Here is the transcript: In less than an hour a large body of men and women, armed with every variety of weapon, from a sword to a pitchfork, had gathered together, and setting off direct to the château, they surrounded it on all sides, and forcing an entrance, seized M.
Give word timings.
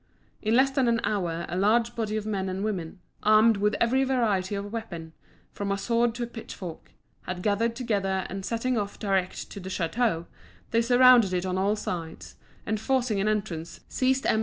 In 0.41 0.55
less 0.55 0.71
than 0.71 0.87
an 0.87 0.99
hour 1.03 1.45
a 1.47 1.55
large 1.55 1.95
body 1.95 2.17
of 2.17 2.25
men 2.25 2.49
and 2.49 2.63
women, 2.63 2.99
armed 3.21 3.57
with 3.57 3.75
every 3.79 4.03
variety 4.03 4.55
of 4.55 4.73
weapon, 4.73 5.13
from 5.51 5.71
a 5.71 5.77
sword 5.77 6.15
to 6.15 6.23
a 6.23 6.25
pitchfork, 6.25 6.93
had 7.27 7.43
gathered 7.43 7.75
together, 7.75 8.25
and 8.27 8.43
setting 8.43 8.79
off 8.79 8.97
direct 8.97 9.51
to 9.51 9.59
the 9.59 9.69
château, 9.69 10.25
they 10.71 10.81
surrounded 10.81 11.33
it 11.33 11.45
on 11.45 11.55
all 11.55 11.75
sides, 11.75 12.35
and 12.65 12.79
forcing 12.79 13.21
an 13.21 13.27
entrance, 13.27 13.81
seized 13.89 14.25
M. 14.25 14.39